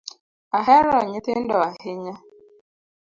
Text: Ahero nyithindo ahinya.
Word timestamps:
Ahero 0.57 0.93
nyithindo 1.09 1.55
ahinya. 1.69 2.15